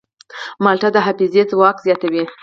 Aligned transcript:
مالټه 0.63 0.89
د 0.93 0.97
حافظې 1.05 1.43
ځواک 1.51 1.77
زیاتوي. 1.85 2.23